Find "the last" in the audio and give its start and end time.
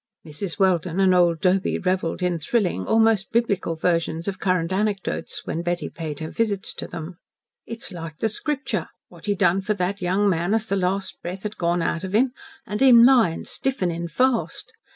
10.69-11.21